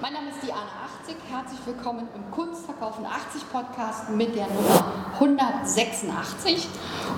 [0.00, 0.60] Mein Name ist Diana
[1.02, 1.16] 80.
[1.28, 6.68] Herzlich willkommen im Kunstverkaufen 80 Podcast mit der Nummer 186.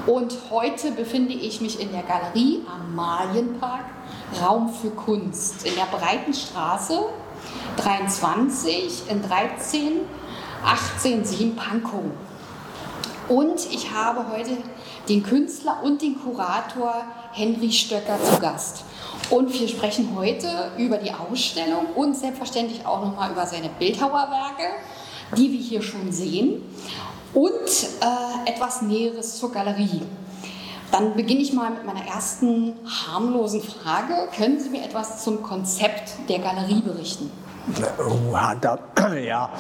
[0.06, 3.84] Und heute befinde ich mich in der Galerie am Marienpark,
[4.40, 7.10] Raum für Kunst, in der Breitenstraße
[7.76, 10.00] 23 in 13
[10.64, 12.04] 18 Pankow.
[13.28, 14.56] Und ich habe heute
[15.06, 18.84] den Künstler und den Kurator Henry Stöcker zu Gast.
[19.30, 24.64] Und wir sprechen heute über die Ausstellung und selbstverständlich auch nochmal über seine Bildhauerwerke,
[25.36, 26.62] die wir hier schon sehen,
[27.32, 30.02] und äh, etwas Näheres zur Galerie.
[30.91, 34.28] Dann beginne ich mal mit meiner ersten harmlosen Frage.
[34.36, 37.30] Können Sie mir etwas zum Konzept der Galerie berichten?
[37.98, 38.78] Oh, da,
[39.14, 39.50] ja.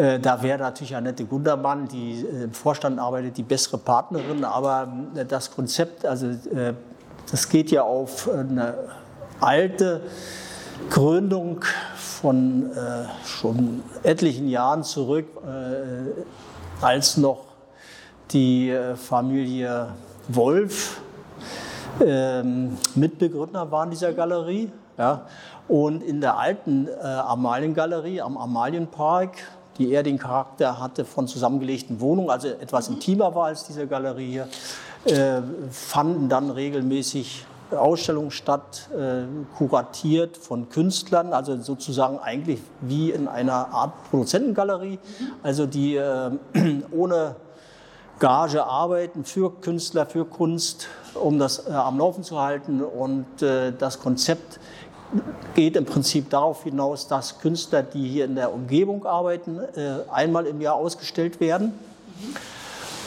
[0.00, 4.44] Äh, da wäre natürlich Annette Gundermann, die äh, im Vorstand arbeitet, die bessere Partnerin.
[4.44, 6.28] Aber äh, das Konzept, also
[7.30, 8.74] das geht ja auf eine
[9.40, 10.00] alte
[10.88, 11.62] Gründung
[11.96, 12.70] von
[13.24, 15.26] schon etlichen Jahren zurück,
[16.80, 17.44] als noch
[18.30, 19.88] die Familie
[20.28, 21.00] Wolf
[22.04, 24.72] ähm, Mitbegründer waren dieser Galerie.
[24.96, 25.26] Ja.
[25.68, 29.36] Und in der alten Amaliengalerie am Amalienpark,
[29.80, 34.30] die eher den Charakter hatte von zusammengelegten Wohnungen, also etwas intimer war als diese Galerie
[34.30, 34.48] hier,
[35.06, 39.22] äh, fanden dann regelmäßig Ausstellungen statt, äh,
[39.56, 44.98] kuratiert von Künstlern, also sozusagen eigentlich wie in einer Art Produzentengalerie,
[45.42, 46.30] also die äh,
[46.90, 47.36] ohne
[48.18, 52.82] Gage arbeiten für Künstler, für Kunst, um das äh, am Laufen zu halten.
[52.82, 54.60] Und das Konzept
[55.54, 60.46] geht im Prinzip darauf hinaus, dass Künstler, die hier in der Umgebung arbeiten, äh, einmal
[60.46, 61.72] im Jahr ausgestellt werden.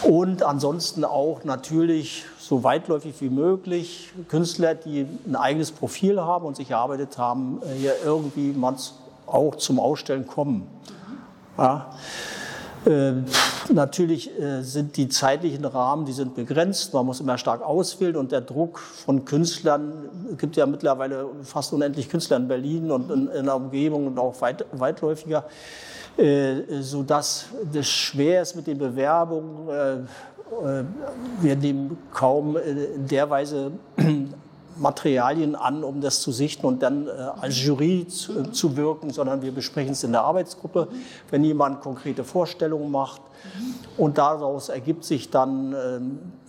[0.04, 6.58] Und ansonsten auch natürlich so weitläufig wie möglich Künstler, die ein eigenes Profil haben und
[6.58, 8.54] sich erarbeitet haben, äh, hier irgendwie
[9.26, 10.68] auch zum Ausstellen kommen.
[11.58, 11.96] Ja.
[12.86, 13.14] Äh,
[13.72, 16.94] natürlich äh, sind die zeitlichen Rahmen, die sind begrenzt.
[16.94, 22.10] Man muss immer stark auswählen und der Druck von Künstlern, gibt ja mittlerweile fast unendlich
[22.10, 25.46] Künstler in Berlin und in, in der Umgebung und auch weit, weitläufiger.
[26.18, 29.68] Äh, sodass das schwer ist mit den Bewerbungen.
[29.70, 30.84] Äh, äh,
[31.42, 33.72] wir nehmen kaum in der Weise
[34.84, 39.52] Materialien an, um das zu sichten und dann als Jury zu, zu wirken, sondern wir
[39.52, 40.90] besprechen es in der Arbeitsgruppe,
[41.32, 43.22] wenn jemand konkrete Vorstellungen macht.
[43.98, 46.00] Und daraus ergibt sich dann äh,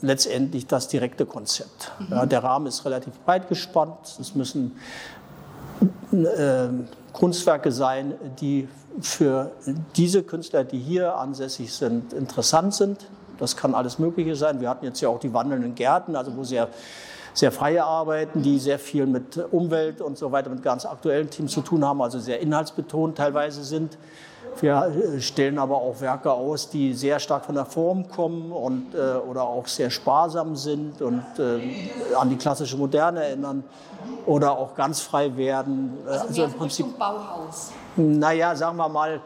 [0.00, 1.93] letztendlich das direkte Konzept.
[2.11, 4.17] Ja, der Rahmen ist relativ breit gespannt.
[4.21, 4.77] Es müssen
[6.12, 6.69] äh,
[7.12, 8.69] Kunstwerke sein, die
[9.00, 9.50] für
[9.97, 13.06] diese Künstler, die hier ansässig sind, interessant sind.
[13.39, 14.61] Das kann alles Mögliche sein.
[14.61, 16.69] Wir hatten jetzt ja auch die wandelnden Gärten, also wo sehr,
[17.34, 21.53] sehr freie Arbeiten, die sehr viel mit Umwelt und so weiter, mit ganz aktuellen Teams
[21.53, 23.99] zu tun haben, also sehr inhaltsbetont teilweise sind.
[24.61, 28.94] Wir äh, stellen aber auch Werke aus, die sehr stark von der Form kommen und,
[28.94, 31.61] äh, oder auch sehr sparsam sind und äh,
[32.17, 33.65] an die klassische Moderne erinnern
[34.27, 35.99] oder auch ganz frei werden.
[36.06, 37.73] Also, also im Prinzip Richtung Bauhaus.
[37.97, 39.21] Naja, sagen wir mal,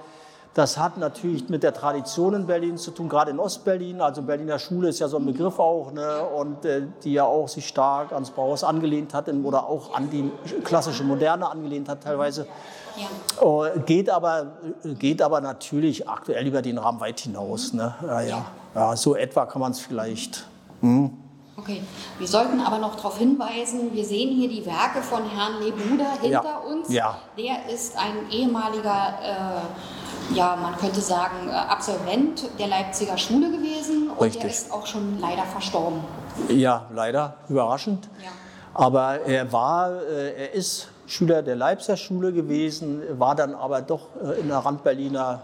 [0.58, 4.00] das hat natürlich mit der Tradition in Berlin zu tun, gerade in Ostberlin.
[4.00, 6.20] Also Berliner Schule ist ja so ein Begriff auch, ne?
[6.36, 10.32] und äh, die ja auch sich stark ans Bauhaus angelehnt hat oder auch an die
[10.64, 12.48] klassische Moderne angelehnt hat teilweise.
[12.96, 13.06] Ja.
[13.40, 14.58] Oh, geht, aber,
[14.98, 17.72] geht aber natürlich aktuell über den Rahmen weit hinaus.
[17.72, 17.94] Ne?
[18.02, 18.46] Ja, ja.
[18.74, 20.44] ja, so etwa kann man es vielleicht.
[20.80, 21.16] Hm.
[21.58, 21.82] Okay,
[22.18, 26.44] wir sollten aber noch darauf hinweisen, wir sehen hier die Werke von Herrn Lebuda hinter
[26.44, 26.58] ja.
[26.58, 26.88] uns.
[26.88, 27.18] Ja.
[27.36, 29.97] Der ist ein ehemaliger, äh,
[30.34, 34.42] ja, man könnte sagen, äh, Absolvent der Leipziger Schule gewesen und Richtig.
[34.42, 36.00] der ist auch schon leider verstorben.
[36.48, 38.08] Ja, leider, überraschend.
[38.22, 38.30] Ja.
[38.74, 44.08] Aber er war, äh, er ist Schüler der Leipziger Schule gewesen, war dann aber doch
[44.22, 45.42] äh, in der Randberliner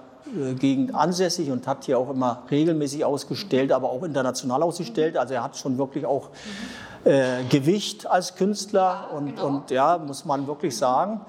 [0.58, 5.18] Gegend ansässig und hat hier auch immer regelmäßig ausgestellt, aber auch international ausgestellt.
[5.18, 6.30] Also er hat schon wirklich auch
[7.04, 9.46] äh, Gewicht als Künstler und, genau.
[9.46, 11.20] und ja, muss man wirklich sagen,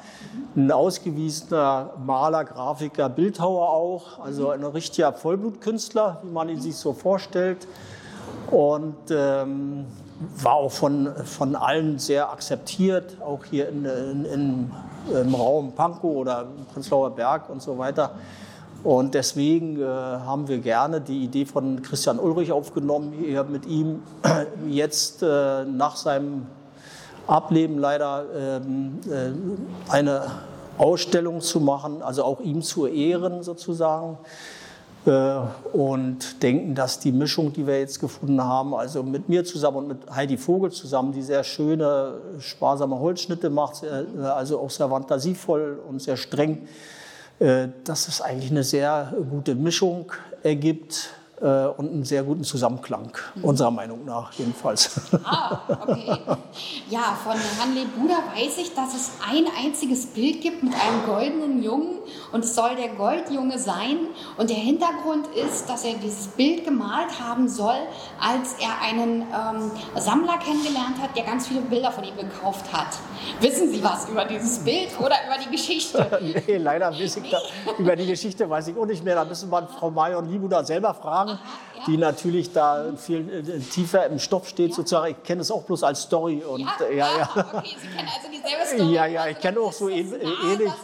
[0.55, 6.93] ein ausgewiesener Maler, Grafiker, Bildhauer auch, also ein richtiger Vollblutkünstler, wie man ihn sich so
[6.93, 7.67] vorstellt.
[8.49, 9.85] Und ähm,
[10.41, 14.71] war auch von, von allen sehr akzeptiert, auch hier in, in, in,
[15.13, 18.11] im Raum Pankow oder Prenzlauer Berg und so weiter.
[18.85, 24.03] Und deswegen äh, haben wir gerne die Idee von Christian Ulrich aufgenommen, hier mit ihm
[24.69, 26.45] jetzt äh, nach seinem
[27.25, 30.21] Ableben leider ähm, äh, eine
[30.77, 34.19] Ausstellung zu machen, also auch ihm zu ehren sozusagen.
[35.07, 35.39] äh,
[35.73, 39.87] und denken, dass die Mischung, die wir jetzt gefunden haben, also mit mir zusammen und
[39.87, 45.79] mit Heidi Vogel zusammen, die sehr schöne, sparsame Holzschnitte macht, äh, also auch sehr fantasievoll
[45.89, 46.67] und sehr streng, äh,
[47.39, 50.11] dass es eigentlich eine sehr gute Mischung
[50.41, 51.09] ergibt
[51.41, 53.43] äh, und einen sehr guten Zusammenklang, mhm.
[53.43, 55.13] unserer Meinung nach jedenfalls.
[55.23, 56.17] Ah, okay.
[56.89, 61.63] Ja, von Hanley Buda weiß ich, dass es ein einziges Bild gibt mit einem goldenen
[61.63, 61.94] Jungen
[62.31, 64.07] und es soll der Goldjunge sein.
[64.37, 67.77] Und der Hintergrund ist, dass er dieses Bild gemalt haben soll,
[68.19, 72.97] als er einen ähm, Sammler kennengelernt hat, der ganz viele Bilder von ihm gekauft hat.
[73.39, 76.19] Wissen Sie was über dieses Bild oder über die Geschichte?
[76.47, 77.39] nee, leider weiß ich da,
[77.77, 79.15] über die Geschichte weiß ich auch nicht mehr.
[79.15, 81.39] Da müssen wir Frau Mayer Libuda selber fragen, Aha.
[81.87, 84.75] Die natürlich da viel äh, tiefer im Stoff steht ja.
[84.75, 85.11] sozusagen.
[85.11, 86.43] Ich kenne es auch bloß als Story.
[86.43, 87.29] Und, ja, äh, ja, ja.
[87.35, 88.93] Okay, Sie kennen also dieselbe Story.
[88.93, 90.21] Ja, ja, ich kenne auch so ähnlich.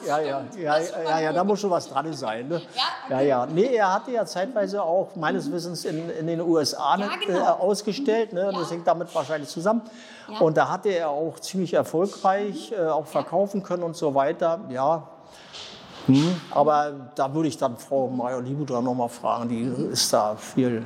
[0.07, 2.47] Ja, ja, ja, ja, ja, da muss schon was dran sein.
[2.47, 2.61] Ne?
[2.75, 3.13] Ja, okay.
[3.13, 3.45] ja, ja.
[3.45, 7.39] Nee, er hatte ja zeitweise auch meines Wissens in, in den USA ja, genau.
[7.39, 8.33] äh, ausgestellt.
[8.33, 8.51] Ne?
[8.53, 9.81] Das hängt damit wahrscheinlich zusammen.
[10.39, 14.61] Und da hatte er auch ziemlich erfolgreich äh, auch verkaufen können und so weiter.
[14.69, 15.07] Ja,
[16.07, 19.61] hm, aber da würde ich dann Frau Major Liebudra noch mal fragen, die
[19.91, 20.85] ist da viel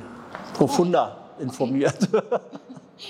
[0.54, 2.08] profunder informiert.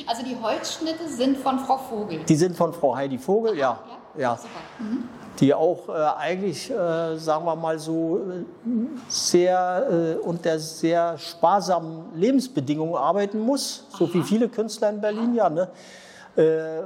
[0.07, 2.25] Also die Holzschnitte sind von Frau Vogel?
[2.25, 3.79] Die sind von Frau Heidi Vogel, ja.
[4.17, 4.21] ja.
[4.21, 4.39] ja.
[4.79, 5.05] Mhm.
[5.39, 8.21] Die auch äh, eigentlich, äh, sagen wir mal so,
[9.09, 14.15] sehr äh, unter sehr sparsamen Lebensbedingungen arbeiten muss, so Aha.
[14.15, 15.49] wie viele Künstler in Berlin, ja.
[15.49, 15.69] Ne?
[16.37, 16.83] Äh,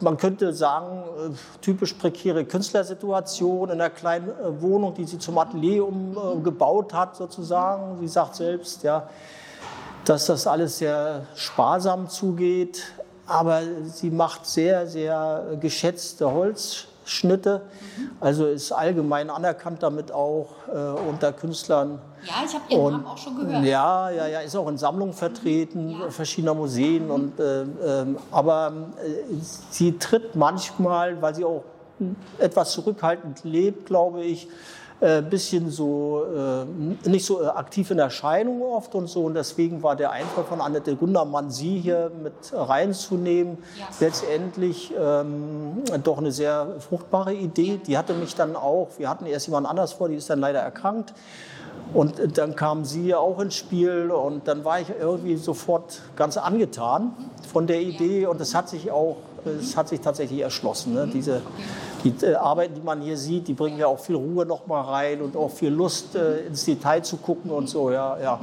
[0.00, 5.86] man könnte sagen, äh, typisch prekäre Künstlersituation in einer kleinen Wohnung, die sie zum Atelier
[5.86, 8.00] umgebaut hat, sozusagen.
[8.00, 9.08] Sie sagt selbst, ja,
[10.04, 12.82] dass das alles sehr sparsam zugeht,
[13.26, 16.32] aber sie macht sehr, sehr geschätzte
[17.00, 17.62] Holzschnitte.
[17.98, 18.10] Mhm.
[18.20, 21.98] Also ist allgemein anerkannt damit auch äh, unter Künstlern.
[22.24, 23.64] Ja, ich habe Ihren Namen auch schon gehört.
[23.64, 26.10] Ja, ja, ja, ist auch in Sammlungen vertreten, ja.
[26.10, 27.06] verschiedener Museen.
[27.06, 27.10] Mhm.
[27.10, 27.66] Und, äh, äh,
[28.30, 28.72] aber
[29.70, 31.64] sie tritt manchmal, weil sie auch
[32.38, 34.48] etwas zurückhaltend lebt, glaube ich,
[35.00, 39.24] äh, bisschen so, äh, nicht so äh, aktiv in Erscheinung oft und so.
[39.24, 43.86] Und deswegen war der Einfall von Annette Gundermann, sie hier mit reinzunehmen, ja.
[43.98, 47.80] letztendlich ähm, doch eine sehr fruchtbare Idee.
[47.86, 50.60] Die hatte mich dann auch, wir hatten erst jemand anders vor, die ist dann leider
[50.60, 51.14] erkrankt.
[51.94, 57.14] Und dann kam sie auch ins Spiel und dann war ich irgendwie sofort ganz angetan
[57.50, 60.94] von der Idee und es hat sich auch, es hat sich tatsächlich erschlossen.
[60.94, 61.08] Ne?
[61.12, 61.42] Diese,
[62.04, 64.82] die äh, Arbeiten, die man hier sieht, die bringen ja auch viel Ruhe noch mal
[64.82, 68.40] rein und auch viel Lust äh, ins Detail zu gucken und so, ja, ja.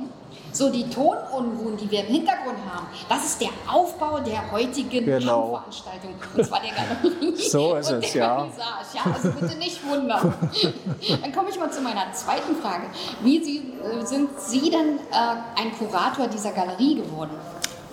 [0.51, 5.51] So, die Tonunruhen, die wir im Hintergrund haben, das ist der Aufbau der heutigen genau.
[5.57, 6.15] Veranstaltung.
[6.35, 7.35] Und zwar der Galerie.
[7.49, 8.47] So ist es, ja.
[8.93, 10.33] Ja, also bitte nicht wundern.
[11.21, 12.87] Dann komme ich mal zu meiner zweiten Frage.
[13.21, 17.31] Wie Sie, äh, sind Sie denn äh, ein Kurator dieser Galerie geworden?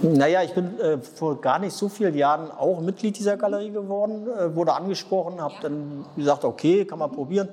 [0.02, 4.26] Naja, ich bin äh, vor gar nicht so vielen Jahren auch Mitglied dieser Galerie geworden,
[4.28, 7.48] äh, wurde angesprochen, habe dann gesagt, okay, kann man probieren.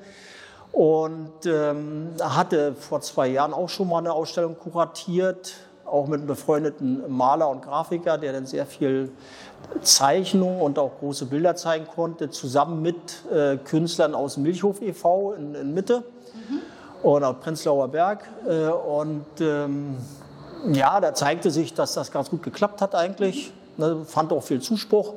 [0.72, 5.54] Und ähm, hatte vor zwei Jahren auch schon mal eine Ausstellung kuratiert,
[5.86, 9.12] auch mit einem befreundeten Maler und Grafiker, der dann sehr viel
[9.82, 12.96] Zeichnung und auch große Bilder zeigen konnte, zusammen mit
[13.32, 15.34] äh, Künstlern aus Milchhof e.V.
[15.34, 16.04] in, in Mitte
[16.50, 16.60] mhm.
[17.04, 18.24] und auf Prenzlauer Berg.
[18.48, 19.98] Äh, und ähm,
[20.72, 23.52] ja, da zeigte sich, dass das ganz gut geklappt hat eigentlich.
[23.78, 25.14] Ne, fand auch viel Zuspruch.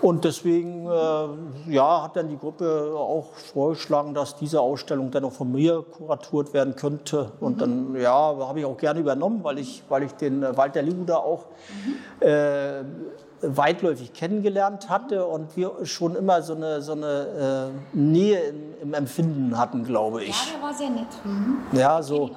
[0.00, 5.32] Und deswegen äh, ja, hat dann die Gruppe auch vorgeschlagen, dass diese Ausstellung dann auch
[5.32, 7.30] von mir kuratiert werden könnte.
[7.38, 10.82] Und dann ja, habe ich auch gerne übernommen, weil ich, weil ich den äh, Walter
[10.82, 11.44] Libuda auch
[11.84, 12.26] mhm.
[12.26, 12.82] äh,
[13.42, 18.94] weitläufig kennengelernt hatte und wir schon immer so eine, so eine äh, Nähe im, im,
[18.94, 20.46] Empfinden hatten, glaube ich.
[20.46, 21.08] Ja, der war sehr nett.
[21.24, 21.58] Mhm.
[21.72, 22.30] Ja, so.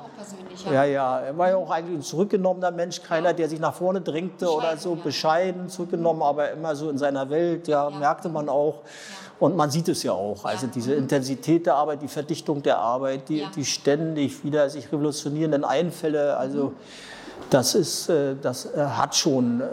[0.72, 4.02] Ja, ja, er war ja auch eigentlich ein zurückgenommener Mensch, keiner, der sich nach vorne
[4.02, 5.02] drängte oder so, ja.
[5.04, 7.98] bescheiden zurückgenommen, aber immer so in seiner Welt, ja, ja.
[7.98, 8.82] merkte man auch.
[9.38, 13.28] Und man sieht es ja auch, also diese Intensität der Arbeit, die Verdichtung der Arbeit,
[13.28, 16.72] die, die ständig wieder sich revolutionierenden Einfälle, also
[17.50, 19.66] das ist, äh, das äh, hat schon äh,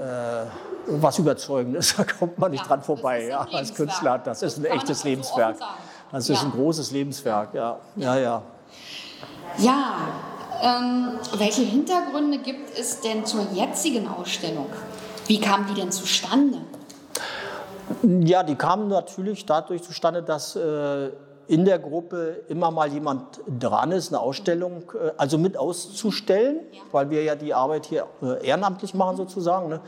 [0.87, 4.19] was Überzeugendes, da kommt man nicht dran vorbei, ja, als Künstler.
[4.19, 5.57] Das ist ein echtes Lebenswerk.
[6.11, 8.43] Das ist ein großes Lebenswerk, ja, ja, ja.
[9.59, 9.97] Ja,
[10.63, 14.67] ähm, welche Hintergründe gibt es denn zur jetzigen Ausstellung?
[15.27, 16.59] Wie kam die denn zustande?
[18.03, 21.11] Ja, die kamen natürlich dadurch zustande, dass äh,
[21.49, 26.81] in der Gruppe immer mal jemand dran ist, eine Ausstellung, äh, also mit auszustellen, ja.
[26.93, 29.69] weil wir ja die Arbeit hier äh, ehrenamtlich machen sozusagen.
[29.69, 29.81] Ne?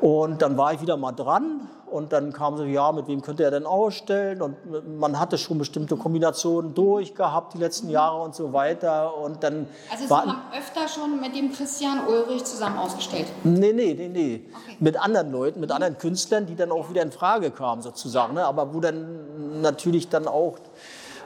[0.00, 3.44] Und dann war ich wieder mal dran Und dann kam so, ja, mit wem könnte
[3.44, 4.42] er denn ausstellen?
[4.42, 4.56] Und
[4.98, 9.16] man hatte schon bestimmte Kombinationen durchgehabt die letzten Jahre und so weiter.
[9.16, 13.26] Und dann also Sie haben öfter schon mit dem Christian Ulrich zusammen ausgestellt?
[13.44, 14.44] Nee, nee, nee, nee.
[14.50, 14.76] Okay.
[14.80, 18.34] Mit anderen Leuten, mit anderen Künstlern, die dann auch wieder in Frage kamen sozusagen.
[18.34, 18.44] Ne?
[18.44, 20.58] Aber wo dann natürlich dann auch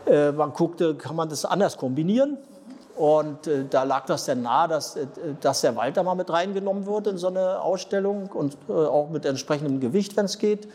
[0.06, 2.38] äh, man guckte, kann man das anders kombinieren?
[2.98, 5.06] Und äh, da lag das dann nahe, dass, äh,
[5.40, 9.24] dass der Walter mal mit reingenommen wird in so eine Ausstellung und äh, auch mit
[9.24, 10.68] entsprechendem Gewicht, wenn es geht.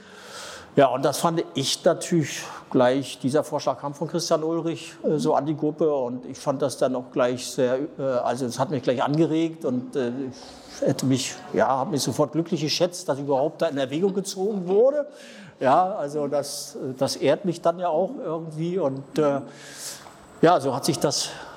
[0.77, 5.35] Ja, und das fand ich natürlich gleich, dieser Vorschlag kam von Christian Ulrich äh, so
[5.35, 8.71] an die Gruppe und ich fand das dann auch gleich sehr, äh, also es hat
[8.71, 13.17] mich gleich angeregt und äh, ich hätte mich, ja, habe mich sofort glücklich geschätzt, dass
[13.17, 15.07] ich überhaupt da in Erwägung gezogen wurde.
[15.59, 19.03] Ja, also das, das ehrt mich dann ja auch irgendwie und
[20.41, 21.52] ja, so hat sich das äh,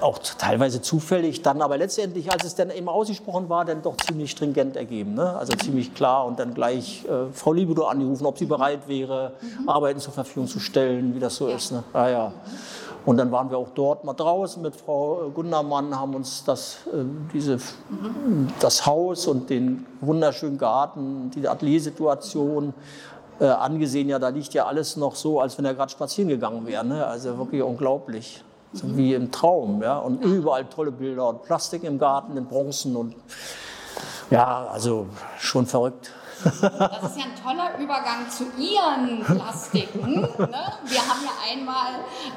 [0.00, 4.30] auch teilweise zufällig dann, aber letztendlich, als es dann eben ausgesprochen war, dann doch ziemlich
[4.30, 5.14] stringent ergeben.
[5.14, 5.36] Ne?
[5.36, 9.68] Also ziemlich klar und dann gleich äh, Frau Liebedo angerufen, ob sie bereit wäre, mhm.
[9.68, 11.56] Arbeiten zur Verfügung zu stellen, wie das so ja.
[11.56, 11.72] ist.
[11.72, 11.82] Ne?
[11.92, 12.32] Ah, ja.
[13.04, 17.04] Und dann waren wir auch dort mal draußen mit Frau Gundermann, haben uns das, äh,
[17.32, 18.48] diese, mhm.
[18.60, 22.72] das Haus und den wunderschönen Garten, die Ateliersituation
[23.40, 24.08] äh, angesehen.
[24.08, 26.84] Ja, da liegt ja alles noch so, als wenn er gerade spazieren gegangen wäre.
[26.84, 27.06] Ne?
[27.06, 28.42] Also wirklich unglaublich
[28.72, 29.82] so wie im Traum.
[29.82, 29.98] Ja?
[29.98, 33.14] Und überall tolle Bilder und Plastik im Garten, in Bronzen und
[34.30, 35.06] ja, also
[35.38, 36.10] schon verrückt.
[36.46, 40.12] Das ist ja ein toller Übergang zu Ihren Plastiken.
[40.12, 40.28] Ne?
[40.84, 41.92] Wir haben ja einmal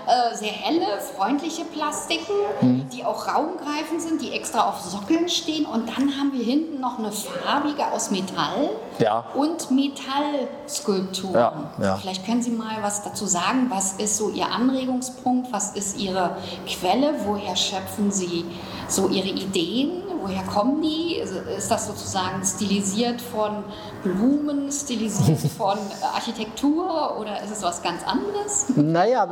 [0.07, 2.89] äh, sehr helle, freundliche Plastiken, mhm.
[2.89, 5.65] die auch raumgreifend sind, die extra auf Sockeln stehen.
[5.65, 9.25] Und dann haben wir hinten noch eine farbige aus Metall ja.
[9.33, 11.33] und Metallskulpturen.
[11.33, 11.97] Ja, ja.
[11.97, 13.67] Vielleicht können Sie mal was dazu sagen.
[13.69, 15.51] Was ist so Ihr Anregungspunkt?
[15.51, 16.37] Was ist Ihre
[16.67, 17.13] Quelle?
[17.25, 18.45] Woher schöpfen Sie
[18.87, 20.08] so Ihre Ideen?
[20.21, 21.15] Woher kommen die?
[21.15, 23.63] Ist das sozusagen stilisiert von
[24.03, 25.77] Blumen, stilisiert von
[26.13, 28.69] Architektur oder ist es was ganz anderes?
[28.75, 29.27] Naja,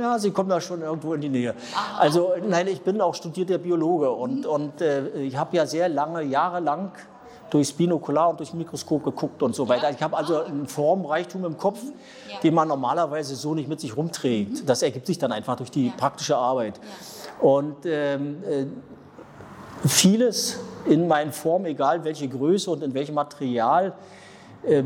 [0.00, 1.54] ja, Sie kommen da schon irgendwo in die Nähe.
[1.74, 1.98] Aha.
[1.98, 4.50] Also nein, ich bin auch studierter Biologe und, mhm.
[4.50, 6.92] und äh, ich habe ja sehr lange, jahrelang
[7.50, 9.90] durchs Binokular und durchs Mikroskop geguckt und so weiter.
[9.90, 11.80] Ich habe also einen Formreichtum im Kopf,
[12.30, 12.38] ja.
[12.40, 14.62] den man normalerweise so nicht mit sich rumträgt.
[14.62, 14.66] Mhm.
[14.66, 15.92] Das ergibt sich dann einfach durch die ja.
[15.96, 16.78] praktische Arbeit.
[16.78, 17.48] Ja.
[17.48, 18.66] Und ähm, äh,
[19.86, 23.94] vieles in meinen Formen, egal welche Größe und in welchem Material,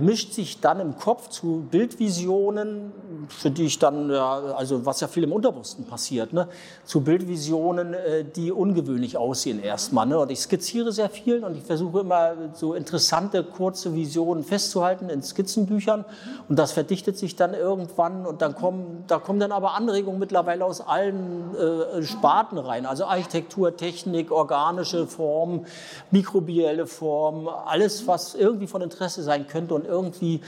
[0.01, 2.93] mischt sich dann im Kopf zu Bildvisionen,
[3.29, 6.49] für die ich dann, also was ja viel im Unterbewussten passiert, ne,
[6.85, 10.07] zu Bildvisionen, äh, die ungewöhnlich aussehen erstmal.
[10.07, 10.19] Ne?
[10.19, 15.23] Und ich skizziere sehr viel und ich versuche immer so interessante, kurze Visionen festzuhalten in
[15.23, 16.05] Skizzenbüchern
[16.49, 20.65] und das verdichtet sich dann irgendwann und dann kommen, da kommen dann aber Anregungen mittlerweile
[20.65, 25.67] aus allen äh, Sparten rein, also Architektur, Technik, organische Formen,
[26.11, 30.41] mikrobielle Formen, alles, was irgendwie von Interesse sein könnte könnte und irgendwie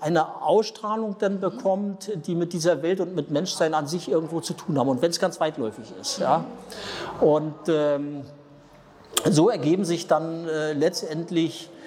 [0.00, 4.54] eine Ausstrahlung dann bekommt, die mit dieser Welt und mit Menschsein an sich irgendwo zu
[4.54, 4.88] tun haben.
[4.88, 6.18] Und wenn es ganz weitläufig ist.
[6.18, 6.44] Ja.
[7.20, 8.22] Und ähm,
[9.28, 11.79] so ergeben sich dann äh, letztendlich äh,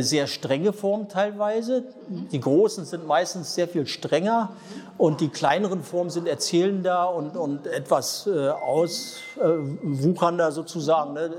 [0.00, 1.84] sehr strenge Formen teilweise.
[2.08, 4.50] Die großen sind meistens sehr viel strenger
[4.98, 11.14] und die kleineren Formen sind erzählender und, und etwas äh, auswuchernder sozusagen.
[11.14, 11.30] Ne?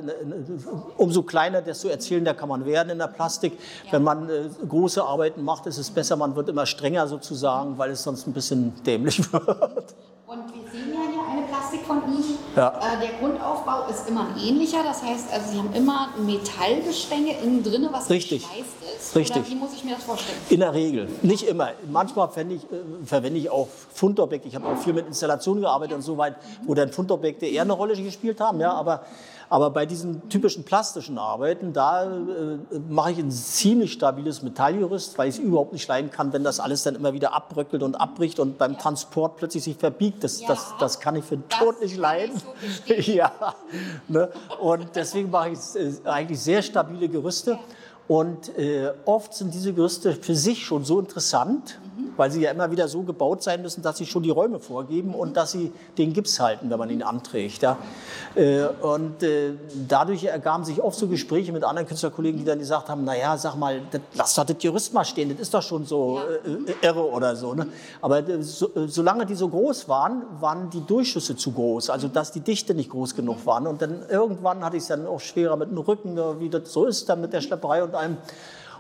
[0.98, 3.54] Umso kleiner, desto erzählender kann man werden in der Plastik.
[3.86, 3.94] Ja.
[3.94, 7.92] Wenn man äh, große Arbeiten macht, ist es besser, man wird immer strenger sozusagen, weil
[7.92, 9.96] es sonst ein bisschen dämlich wird.
[10.26, 12.38] Und wir sehen ja hier eine Plastik von Ihnen.
[12.56, 12.70] Ja.
[12.70, 14.84] Äh, der Grundaufbau ist immer ein ähnlicher.
[14.84, 18.44] Das heißt, also Sie haben immer Metallgestänge innen drin, was Richtig.
[18.44, 19.16] ist.
[19.16, 19.38] Richtig.
[19.38, 20.38] Oder wie muss ich mir das vorstellen?
[20.50, 21.10] In der Regel.
[21.24, 21.70] Nicht immer.
[21.92, 22.68] Manchmal ich, äh,
[23.04, 24.48] verwende ich auch Fundobjekte.
[24.48, 25.98] Ich habe auch viel mit Installationen gearbeitet ja.
[25.98, 28.60] und so weit, wo dann Fundobjekte eher eine Rolle gespielt haben.
[28.60, 29.04] Ja, aber
[29.50, 35.30] aber bei diesen typischen plastischen Arbeiten, da äh, mache ich ein ziemlich stabiles Metallgerüst, weil
[35.30, 38.40] ich es überhaupt nicht leiden kann, wenn das alles dann immer wieder abbröckelt und abbricht
[38.40, 40.24] und beim Transport plötzlich sich verbiegt.
[40.24, 42.40] Das, ja, das, das kann ich für den Tod nicht leiden.
[42.88, 43.32] So ja,
[44.08, 44.30] ne?
[44.60, 47.58] Und deswegen mache ich äh, eigentlich sehr stabile Gerüste.
[48.08, 51.80] Und äh, oft sind diese Gerüste für sich schon so interessant,
[52.20, 55.16] weil sie ja immer wieder so gebaut sein müssen, dass sie schon die Räume vorgeben
[55.16, 57.62] und dass sie den Gips halten, wenn man ihn anträgt.
[57.62, 57.78] Ja.
[58.36, 59.54] Äh, und äh,
[59.88, 63.56] dadurch ergaben sich oft so Gespräche mit anderen Künstlerkollegen, die dann gesagt haben, naja, sag
[63.56, 67.10] mal, das, lass doch das Gerüst mal stehen, das ist doch schon so äh, irre
[67.10, 67.54] oder so.
[67.54, 67.68] Ne?
[68.02, 72.42] Aber so, solange die so groß waren, waren die Durchschüsse zu groß, also dass die
[72.42, 73.66] Dichte nicht groß genug waren.
[73.66, 76.86] Und dann irgendwann hatte ich es dann auch schwerer mit dem Rücken, wie das so
[76.86, 78.18] ist, dann mit der Schlepperei und allem.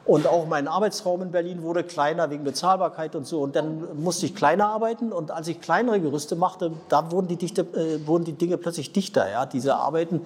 [0.09, 3.41] Und auch mein Arbeitsraum in Berlin wurde kleiner wegen Bezahlbarkeit und so.
[3.41, 5.11] Und dann musste ich kleiner arbeiten.
[5.11, 8.91] Und als ich kleinere Gerüste machte, da wurden die, Dichte, äh, wurden die Dinge plötzlich
[8.91, 9.29] dichter.
[9.29, 9.45] Ja?
[9.45, 10.21] Diese Arbeiten,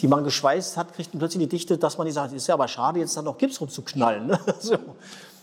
[0.00, 2.66] die man geschweißt hat, kriegten plötzlich die Dichte, dass man nicht sagt, ist ja aber
[2.66, 4.26] schade, jetzt dann noch Gips rumzuknallen.
[4.26, 4.40] Ne?
[4.58, 4.74] so.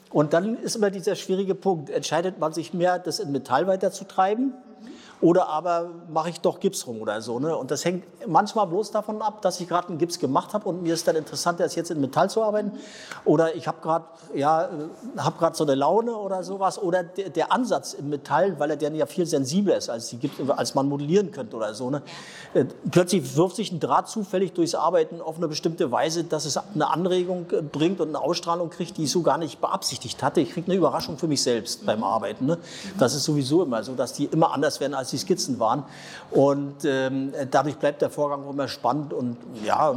[0.09, 1.89] Und dann ist immer dieser schwierige Punkt.
[1.89, 4.53] Entscheidet man sich mehr, das in Metall weiterzutreiben?
[5.21, 7.39] Oder aber mache ich doch Gips rum oder so.
[7.39, 7.55] Ne?
[7.55, 10.83] Und das hängt manchmal bloß davon ab, dass ich gerade einen Gips gemacht habe und
[10.83, 12.73] mir ist dann interessanter, als jetzt in Metall zu arbeiten.
[13.23, 14.69] Oder ich habe gerade ja,
[15.17, 16.77] hab grad so eine Laune oder sowas.
[16.81, 20.17] Oder der, der, Ansatz im Metall, weil er dann ja viel sensibler ist, als, die
[20.17, 21.89] Gips, als man modellieren könnte oder so.
[21.89, 22.01] Ne?
[22.53, 26.57] Äh, plötzlich wirft sich ein Draht zufällig durchs Arbeiten auf eine bestimmte Weise, dass es
[26.57, 30.41] eine Anregung äh, bringt und eine Ausstrahlung kriegt, die ich so gar nicht beabsichtigt hatte.
[30.41, 32.45] Ich kriege eine Überraschung für mich selbst beim Arbeiten.
[32.45, 32.57] Ne?
[32.97, 35.83] Das ist sowieso immer so, dass die immer anders werden als die Skizzen waren.
[36.31, 39.13] Und ähm, dadurch bleibt der Vorgang immer spannend.
[39.13, 39.93] Und ja,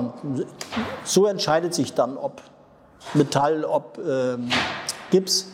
[1.05, 2.43] so entscheidet sich dann, ob
[3.15, 4.50] Metall, ob ähm,
[5.11, 5.49] Gips.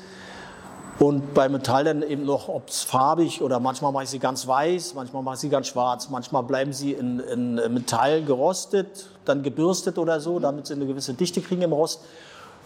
[1.00, 4.46] Und bei Metall dann eben noch, ob es farbig oder manchmal mache ich sie ganz
[4.46, 9.42] weiß, manchmal mache ich sie ganz schwarz, manchmal bleiben sie in, in Metall gerostet, dann
[9.42, 12.00] gebürstet oder so, damit sie eine gewisse Dichte kriegen im Rost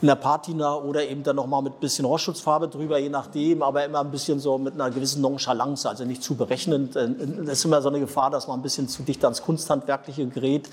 [0.00, 3.84] in der Patina oder eben dann nochmal mit ein bisschen Rostschutzfarbe drüber, je nachdem, aber
[3.84, 6.94] immer ein bisschen so mit einer gewissen Nonchalance, also nicht zu berechnend.
[6.94, 7.08] Äh,
[7.44, 10.68] das ist immer so eine Gefahr, dass man ein bisschen zu dicht ans Kunsthandwerkliche gerät.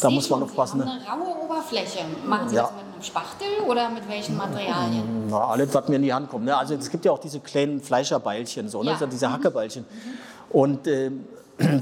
[0.00, 0.82] Da muss man aufpassen.
[0.82, 2.00] Eine raue Oberfläche.
[2.26, 2.62] Machen Sie ja.
[2.62, 5.28] das mit einem Spachtel oder mit welchen Materialien?
[5.28, 6.44] Na, alles, was mir in die Hand kommt.
[6.44, 6.56] Ne?
[6.56, 8.96] Also es gibt ja auch diese kleinen Fleischerbeilchen, so, ne?
[9.00, 9.06] Ja.
[9.06, 9.84] diese Hackebeilchen.
[9.84, 10.58] Mhm.
[10.58, 11.10] Und äh,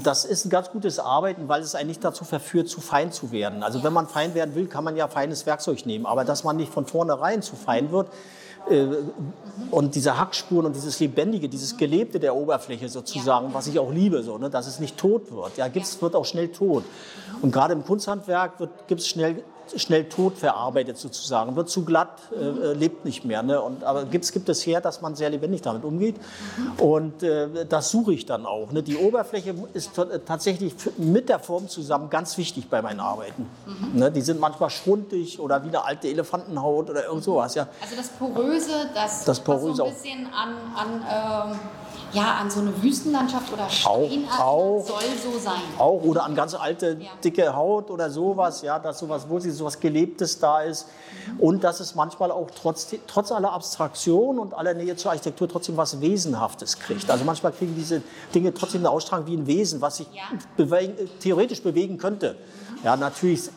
[0.03, 3.63] das ist ein ganz gutes Arbeiten, weil es eigentlich dazu verführt, zu fein zu werden.
[3.63, 6.05] Also wenn man fein werden will, kann man ja feines Werkzeug nehmen.
[6.05, 8.07] Aber dass man nicht von vornherein zu fein wird,
[8.69, 8.87] äh,
[9.71, 14.23] und diese Hackspuren und dieses Lebendige, dieses Gelebte der Oberfläche sozusagen, was ich auch liebe,
[14.23, 15.57] so, ne, dass es nicht tot wird.
[15.57, 16.83] Ja, Gips wird auch schnell tot.
[17.41, 19.43] Und gerade im Kunsthandwerk wird Gips schnell
[19.75, 23.43] schnell tot verarbeitet sozusagen, wird zu glatt, äh, äh, lebt nicht mehr.
[23.43, 23.61] Ne?
[23.61, 26.15] Und, aber Gips gibt es her, dass man sehr lebendig damit umgeht.
[26.77, 28.71] Und äh, das suche ich dann auch.
[28.71, 28.83] Ne?
[28.83, 33.47] Die Oberfläche ist äh, tatsächlich mit der Form zusammen ganz wichtig bei meinen Arbeiten.
[33.65, 33.99] Mhm.
[33.99, 34.11] Ne?
[34.11, 37.55] Die sind manchmal schrundig oder wie eine alte Elefantenhaut oder irgend sowas.
[37.55, 37.67] Ja.
[37.81, 41.59] Also das Poröse, das, das Poröse so ein bisschen an, an ähm
[42.13, 45.61] ja, an so eine Wüstenlandschaft oder Steinart auch, soll so sein.
[45.77, 47.09] Auch oder an ganz alte, ja.
[47.23, 50.87] dicke Haut oder sowas, ja, dass sowas, wo sie sowas Gelebtes da ist.
[51.27, 51.39] Mhm.
[51.39, 55.77] Und dass es manchmal auch trotz, trotz aller Abstraktion und aller Nähe zur Architektur trotzdem
[55.77, 57.09] was Wesenhaftes kriegt.
[57.09, 58.01] Also manchmal kriegen diese
[58.33, 60.23] Dinge trotzdem eine Ausstrahlung wie ein Wesen, was sich ja.
[60.55, 62.35] bewegen, theoretisch bewegen könnte.
[62.83, 63.49] Ja, natürlich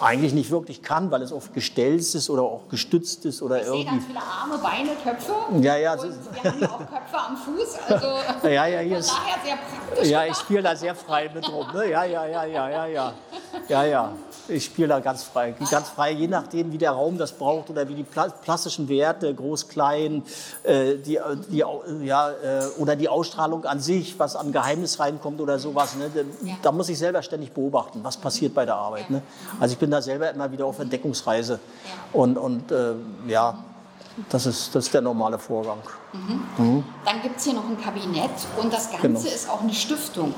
[0.00, 3.66] eigentlich nicht wirklich kann, weil es oft gestellt ist oder auch gestützt ist oder ich
[3.66, 3.82] irgendwie.
[3.82, 5.32] Sehe ganz viele Arme, Beine, Köpfe.
[5.60, 5.94] Ja, ja.
[5.94, 6.12] Und
[6.42, 7.78] wir haben ja auch Köpfe am Fuß.
[7.88, 8.06] Also
[8.48, 10.08] ja, ja, hier von daher sehr praktisch.
[10.08, 11.66] Ja, ich spiele da sehr frei mit rum.
[11.72, 11.90] Ne?
[11.90, 13.12] Ja, ja, ja, ja, ja, ja.
[13.68, 14.12] Ja, ja.
[14.48, 15.54] Ich spiele da ganz frei.
[15.70, 19.68] Ganz frei, je nachdem, wie der Raum das braucht oder wie die plastischen Werte, groß,
[19.68, 20.22] klein,
[20.62, 21.64] äh, die, die,
[22.02, 25.96] ja, äh, oder die Ausstrahlung an sich, was an Geheimnis reinkommt oder sowas.
[25.96, 26.10] Ne?
[26.62, 29.08] Da muss ich selber ständig beobachten, was passiert bei der Arbeit.
[29.08, 29.22] Ne?
[29.60, 31.58] Also ich bin da selber immer wieder auf Entdeckungsreise.
[32.12, 32.94] Und, und äh,
[33.26, 33.58] ja,
[34.28, 35.78] das ist, das ist der normale Vorgang.
[36.12, 36.64] Mhm.
[36.64, 36.84] Mhm.
[37.04, 38.30] Dann gibt es hier noch ein Kabinett
[38.60, 39.20] und das Ganze genau.
[39.20, 40.34] ist auch eine Stiftung.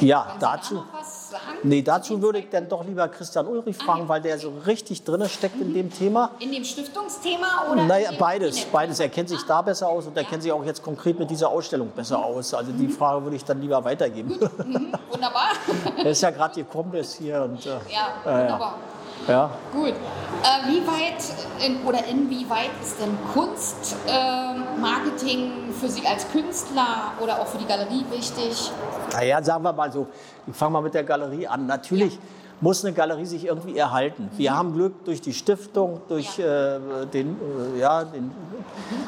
[0.00, 0.82] Ja, dazu.
[1.30, 4.52] Da nee, dazu würde ich dann doch lieber Christian Ulrich ah, fragen, weil der so
[4.66, 5.62] richtig drin steckt mhm.
[5.62, 6.30] in dem Thema.
[6.38, 7.84] In dem Stiftungsthema oder?
[7.84, 8.64] Naja, beides.
[8.64, 9.00] Beides.
[9.00, 10.28] Er kennt sich da besser aus und er ja.
[10.28, 12.24] kennt sich auch jetzt konkret mit dieser Ausstellung besser mhm.
[12.24, 12.54] aus.
[12.54, 14.30] Also die Frage würde ich dann lieber weitergeben.
[14.30, 14.92] Mhm.
[15.10, 15.50] Wunderbar.
[15.96, 17.42] er ist ja gerade gekommen, ist hier.
[17.42, 18.74] Und, äh, ja, wunderbar.
[18.74, 18.89] Äh,
[19.28, 19.50] ja.
[19.72, 19.92] Gut.
[19.92, 21.22] Äh, wie weit
[21.64, 27.66] in, oder inwieweit ist denn Kunstmarketing äh, für Sie als Künstler oder auch für die
[27.66, 28.72] Galerie wichtig?
[29.12, 30.06] Naja, sagen wir mal so,
[30.46, 31.66] ich fange mal mit der Galerie an.
[31.66, 32.14] Natürlich.
[32.14, 32.20] Ja
[32.60, 34.30] muss eine Galerie sich irgendwie erhalten.
[34.36, 34.56] Wir mhm.
[34.56, 36.76] haben Glück durch die Stiftung, durch ja.
[36.76, 37.36] äh, den,
[37.74, 38.32] äh, ja, den mhm.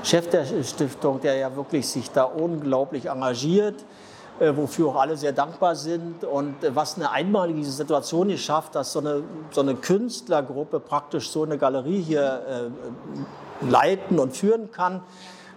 [0.03, 3.85] Chef der Stiftung, der ja wirklich sich da unglaublich engagiert.
[4.41, 8.75] Äh, wofür auch alle sehr dankbar sind und äh, was eine einmalige Situation hier schafft,
[8.75, 12.71] dass so eine, so eine Künstlergruppe praktisch so eine Galerie hier
[13.63, 15.03] äh, leiten und führen kann.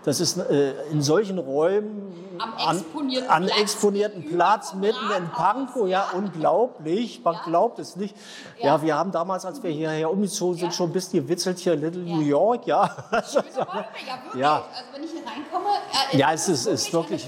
[0.05, 5.87] Das ist äh, in solchen Räumen am exponierten an, Platz, exponierten Platz mitten in Pankow,
[5.87, 7.41] ja, unglaublich, man ja.
[7.45, 8.15] glaubt es nicht.
[8.59, 8.65] Ja.
[8.65, 8.81] ja.
[8.81, 10.71] wir haben damals, als wir hierher umgezogen sind, ja.
[10.71, 12.89] schon ein bisschen gewitzelt hier Little New York, ja.
[13.31, 14.35] Schöne Räume, ja, wirklich.
[14.45, 14.55] Ja.
[14.55, 15.69] Also wenn ich hier reinkomme,
[16.11, 17.27] äh, ja, es ist, ist wirklich,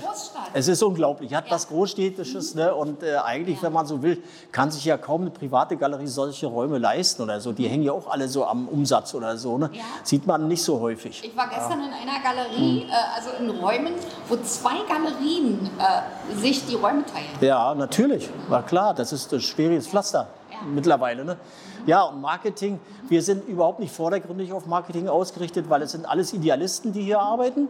[0.53, 4.71] es ist unglaublich, hat was Großstädtisches, ne, und äh, eigentlich, wenn man so will, kann
[4.71, 7.53] sich ja kaum eine private Galerie solche Räume leisten oder so.
[7.53, 9.71] Die hängen ja auch alle so am Umsatz oder so, ne.
[10.03, 11.23] Sieht man nicht so häufig.
[11.23, 12.89] Ich war gestern in einer Galerie, Mhm.
[12.89, 13.93] äh, also in Räumen,
[14.27, 17.27] wo zwei Galerien äh, sich die Räume teilen.
[17.41, 20.57] Ja, natürlich, war klar, das ist ein schwieriges Pflaster ja.
[20.65, 21.25] mittlerweile.
[21.25, 21.37] Ne?
[21.85, 26.33] Ja, und Marketing, wir sind überhaupt nicht vordergründig auf Marketing ausgerichtet, weil es sind alles
[26.33, 27.69] Idealisten, die hier arbeiten.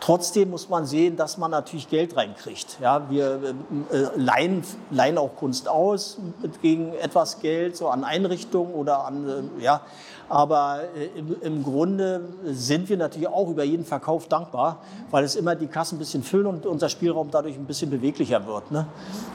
[0.00, 2.78] Trotzdem muss man sehen, dass man natürlich Geld reinkriegt.
[2.80, 3.54] Ja, wir
[3.92, 6.18] äh, leihen, leihen auch Kunst aus
[6.62, 9.82] gegen etwas Geld, so an Einrichtungen oder an, äh, ja,
[10.30, 14.78] aber äh, im, im, Grunde sind wir natürlich auch über jeden Verkauf dankbar,
[15.10, 18.46] weil es immer die Kassen ein bisschen füllen und unser Spielraum dadurch ein bisschen beweglicher
[18.46, 18.70] wird.
[18.70, 18.86] Ne?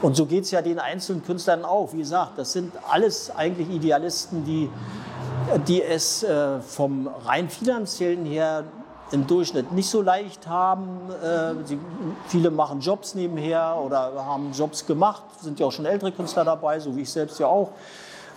[0.02, 1.92] Und so geht es ja den einzelnen Künstlern auch.
[1.92, 4.68] Wie gesagt, das sind alles eigentlich Idealisten, die,
[5.68, 8.64] die es äh, vom rein finanziellen her
[9.12, 10.88] im Durchschnitt nicht so leicht haben.
[11.22, 11.78] Äh, sie,
[12.28, 16.80] viele machen Jobs nebenher oder haben Jobs gemacht, sind ja auch schon ältere Künstler dabei,
[16.80, 17.70] so wie ich selbst ja auch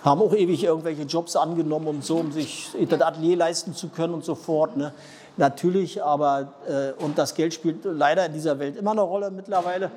[0.04, 4.14] haben auch ewig irgendwelche Jobs angenommen und so, um sich das Atelier leisten zu können
[4.14, 4.76] und so fort.
[4.76, 4.92] Ne?
[5.36, 9.90] Natürlich, aber äh, und das Geld spielt leider in dieser Welt immer eine Rolle mittlerweile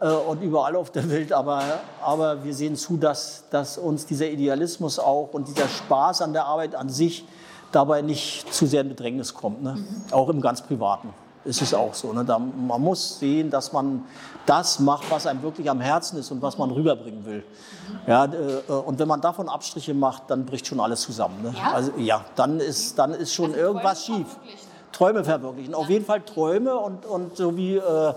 [0.00, 1.32] äh, und überall auf der Welt.
[1.32, 1.62] Aber,
[2.02, 6.46] aber wir sehen zu, dass, dass uns dieser Idealismus auch und dieser Spaß an der
[6.46, 7.24] Arbeit an sich
[7.72, 9.74] dabei nicht zu sehr in Bedrängnis kommt, ne?
[9.74, 10.12] Mhm.
[10.12, 11.08] auch im ganz Privaten
[11.44, 12.12] ist es auch so.
[12.12, 12.24] Ne?
[12.24, 14.04] Da, man muss sehen, dass man
[14.46, 17.44] das macht, was einem wirklich am Herzen ist und was man rüberbringen will.
[18.06, 21.42] Ja, äh, und wenn man davon Abstriche macht, dann bricht schon alles zusammen.
[21.42, 21.54] Ne?
[21.56, 21.72] Ja?
[21.72, 24.26] Also ja, dann ist, dann ist schon also irgendwas schief.
[24.92, 25.74] Träume verwirklichen.
[25.74, 28.12] Auf jeden Fall Träume und, und so wie äh,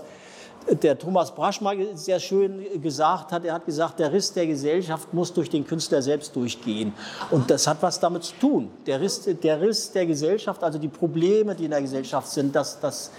[0.70, 5.12] der Thomas Brasch mal sehr schön gesagt hat, er hat gesagt, der Riss der Gesellschaft
[5.12, 6.94] muss durch den Künstler selbst durchgehen.
[7.30, 8.70] Und das hat was damit zu tun.
[8.86, 12.80] Der Riss der, Riss der Gesellschaft, also die Probleme, die in der Gesellschaft sind, dass
[12.80, 13.10] das,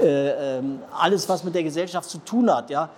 [0.00, 2.88] äh, ähm, alles, was mit der Gesellschaft zu tun hat, ja,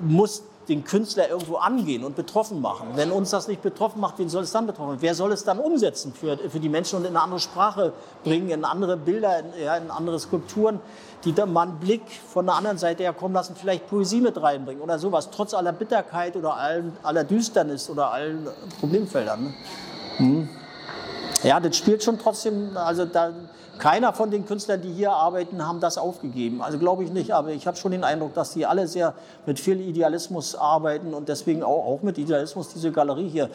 [0.00, 2.88] muss den Künstler irgendwo angehen und betroffen machen.
[2.94, 4.96] Wenn uns das nicht betroffen macht, wen soll es dann betroffen?
[5.00, 7.92] Wer soll es dann umsetzen für, für die Menschen und in eine andere Sprache
[8.24, 10.80] bringen, in andere Bilder, in, ja, in andere Skulpturen,
[11.24, 12.02] die dann mal einen Blick
[12.32, 15.72] von der anderen Seite her kommen lassen, vielleicht Poesie mit reinbringen oder sowas, trotz aller
[15.72, 18.48] Bitterkeit oder allen, aller Düsternis oder allen
[18.80, 19.44] Problemfeldern.
[19.44, 19.54] Ne?
[20.18, 20.48] Hm.
[21.46, 23.30] Ja, das spielt schon trotzdem, also da,
[23.78, 26.60] keiner von den Künstlern, die hier arbeiten, haben das aufgegeben.
[26.60, 29.14] Also glaube ich nicht, aber ich habe schon den Eindruck, dass die alle sehr
[29.46, 33.48] mit viel Idealismus arbeiten und deswegen auch, auch mit Idealismus diese Galerie hier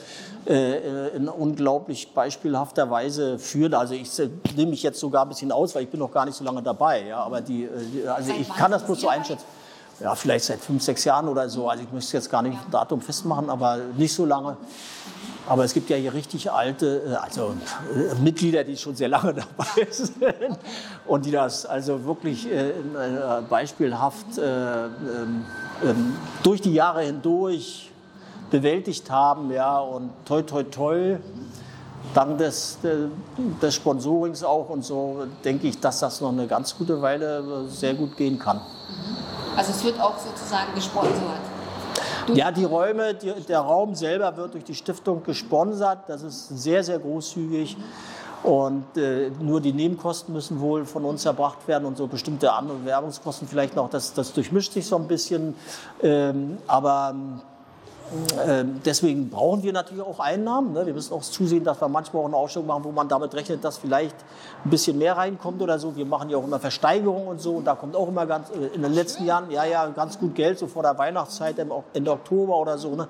[0.48, 3.74] äh, in unglaublich beispielhafter Weise führt.
[3.74, 6.26] Also ich äh, nehme mich jetzt sogar ein bisschen aus, weil ich bin noch gar
[6.26, 7.08] nicht so lange dabei.
[7.08, 9.44] Ja, aber die, äh, also ich kann das bloß so einschätzen.
[10.00, 11.70] Ja, vielleicht seit fünf, sechs Jahren oder so.
[11.70, 14.58] Also ich möchte jetzt gar nicht ein Datum festmachen, aber nicht so lange.
[15.48, 17.56] Aber es gibt ja hier richtig alte, äh, also
[17.96, 20.58] äh, Mitglieder, die schon sehr lange dabei sind
[21.08, 22.74] und die das also wirklich äh,
[23.50, 25.46] beispielhaft ähm,
[25.84, 27.92] ähm, durch die Jahre hindurch
[28.50, 29.52] bewältigt haben.
[29.52, 31.18] Ja, und toi, toi, toi,
[32.14, 32.78] dank des,
[33.62, 37.94] des Sponsorings auch und so, denke ich, dass das noch eine ganz gute Weile sehr
[37.94, 38.62] gut gehen kann.
[39.56, 41.51] Also es wird auch sozusagen gesponsert.
[42.34, 46.08] Ja, die Räume, die, der Raum selber wird durch die Stiftung gesponsert.
[46.08, 47.78] Das ist sehr, sehr großzügig.
[48.44, 52.84] Und äh, nur die Nebenkosten müssen wohl von uns erbracht werden und so bestimmte andere
[52.86, 53.90] Werbungskosten vielleicht noch.
[53.90, 55.56] Das, das durchmischt sich so ein bisschen.
[56.02, 57.42] Ähm, aber ähm,
[58.86, 60.74] deswegen brauchen wir natürlich auch Einnahmen.
[60.74, 60.86] Ne?
[60.86, 63.64] Wir müssen auch zusehen, dass wir manchmal auch eine Ausstellung machen, wo man damit rechnet,
[63.64, 64.16] dass vielleicht
[64.66, 65.96] ein bisschen mehr reinkommt oder so.
[65.96, 67.56] Wir machen ja auch immer Versteigerungen und so.
[67.56, 70.36] Und da kommt auch immer ganz, äh, in den letzten Jahren, ja, ja, ganz gut
[70.36, 71.56] Geld, so vor der Weihnachtszeit,
[71.94, 73.08] Ende Oktober oder so, ne?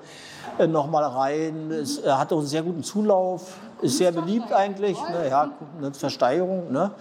[0.58, 1.70] Äh, nochmal rein.
[1.70, 4.98] Es hat auch einen sehr guten Zulauf, ist sehr beliebt eigentlich.
[5.08, 5.28] Ne?
[5.28, 6.70] Ja, eine Versteigerung.
[6.70, 6.92] Ne?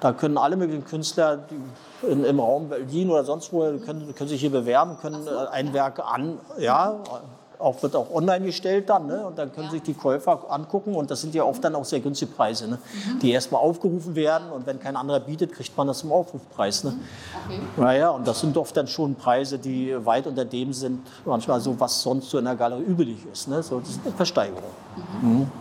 [0.00, 1.40] Da können alle möglichen Künstler
[2.02, 5.74] in, im Raum Berlin oder sonst wo können, können sich hier bewerben, können äh, ein
[5.74, 7.00] Werk an, ja,
[7.60, 9.06] auch, wird auch online gestellt dann.
[9.06, 9.26] Ne?
[9.26, 9.72] Und dann können ja.
[9.72, 10.94] sich die Käufer angucken.
[10.94, 12.78] Und das sind ja oft dann auch sehr günstige Preise, ne?
[12.78, 13.18] Mhm.
[13.20, 14.50] die erstmal aufgerufen werden.
[14.50, 16.84] Und wenn kein anderer bietet, kriegt man das zum Aufrufpreis.
[16.84, 16.94] Ne?
[17.46, 17.60] Okay.
[17.76, 21.78] Naja, und das sind oft dann schon Preise, die weit unter dem sind, manchmal so,
[21.78, 23.48] was sonst so in der Galerie üblich ist.
[23.48, 23.62] Ne?
[23.62, 24.62] So, das ist eine Versteigerung.
[25.22, 25.30] Mhm.
[25.30, 25.52] Mhm.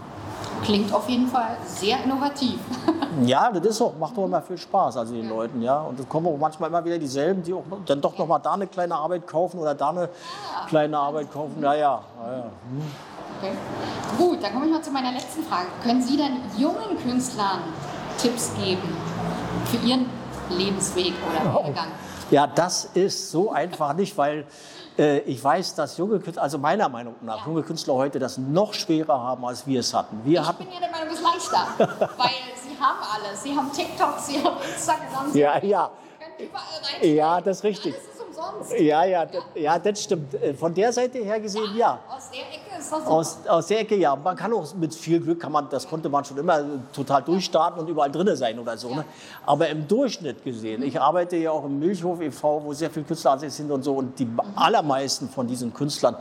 [0.63, 2.59] Klingt auf jeden Fall sehr innovativ.
[3.25, 5.29] ja, das ist auch, macht auch immer viel Spaß, also den ja.
[5.29, 5.81] Leuten, ja.
[5.81, 8.53] Und es kommen auch manchmal immer wieder dieselben, die auch dann doch noch mal da
[8.53, 10.67] eine kleine Arbeit kaufen oder da eine ja.
[10.67, 11.61] kleine Arbeit kaufen.
[11.61, 12.01] Ja, ja.
[12.23, 12.43] ja, ja.
[12.43, 12.81] Hm.
[13.39, 13.53] Okay.
[14.17, 15.67] Gut, dann komme ich mal zu meiner letzten Frage.
[15.81, 17.61] Können Sie denn jungen Künstlern
[18.17, 18.97] Tipps geben
[19.65, 20.09] für ihren
[20.49, 21.87] Lebensweg oder Werdegang?
[22.31, 24.45] Ja, das ist so einfach nicht, weil
[24.97, 27.45] äh, ich weiß, dass junge Künstler, also meiner Meinung nach, ja.
[27.47, 30.21] junge Künstler heute das noch schwerer haben, als wir es hatten.
[30.23, 33.43] Wir ich hatten bin ja der Meinung, es ist leichter, weil sie haben alles.
[33.43, 35.91] Sie haben TikTok, sie haben Instagram, sie ja, ja.
[36.19, 37.15] können überall rein.
[37.15, 37.95] Ja, das ist richtig.
[38.39, 38.79] Umsonst.
[38.79, 39.41] Ja, ja, ja.
[39.55, 40.33] ja, das stimmt.
[40.33, 41.77] Äh, von der Seite her gesehen, ja.
[41.77, 41.99] ja.
[42.15, 43.09] Aus der Ecke ist das so.
[43.09, 44.15] Aus, aus der Ecke, ja.
[44.15, 47.81] Man kann auch mit viel Glück, kann man, das konnte man schon immer total durchstarten
[47.81, 48.93] und überall drin sein oder so.
[48.93, 49.05] Ne?
[49.45, 53.37] Aber im Durchschnitt gesehen, ich arbeite ja auch im Milchhof e.V., wo sehr viele Künstler
[53.37, 56.15] sind und so, und die allermeisten von diesen Künstlern,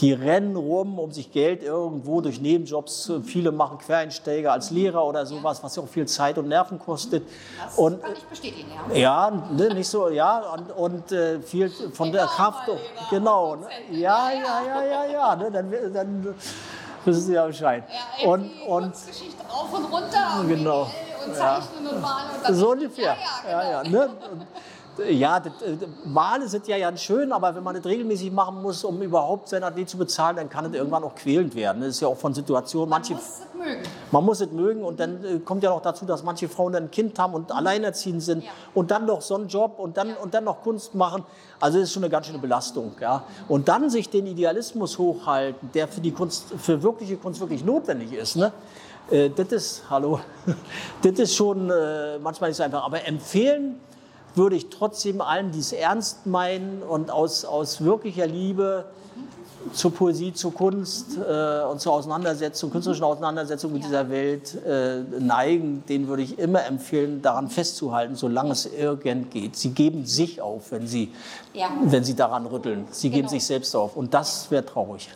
[0.00, 3.12] die rennen rum, um sich Geld irgendwo durch Nebenjobs.
[3.24, 7.26] Viele machen Quereinsteiger als Lehrer oder sowas, was ja auch viel Zeit und Nerven kostet.
[7.62, 8.96] Das und, kann ich bestätigen, ja.
[8.96, 12.70] ja, ne, nicht so, ja, und, und äh, viel von der Genau, Kraft.
[13.10, 16.34] Genau, ne, ja, ja, ja, ja, ja, ne, dann, dann
[17.04, 17.84] wissen Sie ja Bescheid.
[17.88, 20.82] Ja, Und, irgendwie und Kunstgeschichte rauf und runter und Genau.
[21.26, 21.60] Und Ja.
[21.60, 23.16] Zeichnen und Malen und so ungefähr.
[23.48, 23.98] Ja, ja, genau.
[23.98, 24.10] ja, ne?
[25.08, 28.82] Ja das, äh, Male sind ja ganz schön, aber wenn man das regelmäßig machen muss,
[28.84, 31.80] um überhaupt sein Atelier zu bezahlen, dann kann es irgendwann auch quälend werden.
[31.82, 32.88] Das ist ja auch von Situationen.
[32.88, 33.82] Man Manche, muss es mögen.
[34.10, 36.84] man muss es mögen und dann äh, kommt ja noch dazu, dass manche Frauen dann
[36.84, 38.50] ein Kind haben und alleinerziehend sind Ja.
[38.74, 41.24] und dann noch so einen Job und dann, und dann noch Kunst machen.
[41.60, 42.92] Also das ist schon eine ganz schöne Belastung.
[43.00, 43.24] Ja.
[43.48, 48.12] Und dann sich den Idealismus hochhalten, der für die Kunst, für wirkliche Kunst wirklich notwendig
[48.12, 48.36] ist.
[48.36, 48.52] Ne?
[49.10, 50.20] Äh, das ist, hallo,
[51.02, 52.84] das ist schon äh, manchmal nicht so einfach.
[52.84, 53.80] Aber empfehlen
[54.36, 58.84] würde ich trotzdem allen, die es ernst meinen und aus, aus wirklicher Liebe
[59.72, 65.82] zur Poesie, zur Kunst äh, und zur Auseinandersetzung, künstlerischen Auseinandersetzung mit dieser Welt äh, neigen,
[65.88, 69.56] denen würde ich immer empfehlen, daran festzuhalten, solange es irgend geht.
[69.56, 71.12] Sie geben sich auf, wenn sie,
[71.52, 71.70] Ja.
[71.82, 72.86] wenn sie daran rütteln.
[72.92, 73.30] Sie geben Genau.
[73.30, 73.96] sich selbst auf.
[73.96, 75.08] Und das wäre traurig.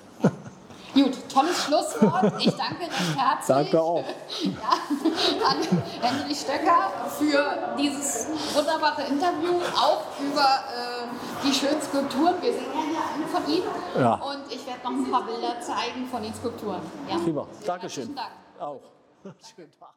[0.94, 2.32] Gut, tolles Schlusswort.
[2.38, 3.46] Ich danke recht herzlich.
[3.46, 4.04] Danke auch.
[4.42, 5.56] Ja, an
[6.00, 12.34] Henry Stöcker für dieses wunderbare Interview, auch über äh, die schönen Skulpturen.
[12.40, 13.68] Wir sehen ja hier eine von Ihnen.
[13.98, 14.14] Ja.
[14.14, 16.80] Und ich werde noch ein paar Bilder zeigen von den Skulpturen.
[17.08, 17.18] Ja.
[17.18, 17.46] Prima.
[17.66, 18.14] Dankeschön.
[18.14, 18.30] Dank.
[18.58, 18.80] Auch.
[19.54, 19.94] Schönen Tag.